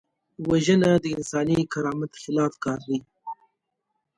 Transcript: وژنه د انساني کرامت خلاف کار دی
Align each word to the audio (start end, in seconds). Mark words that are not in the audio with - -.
وژنه 0.49 0.91
د 1.03 1.05
انساني 1.15 1.59
کرامت 1.73 2.11
خلاف 2.23 2.53
کار 2.63 2.79
دی 2.87 2.99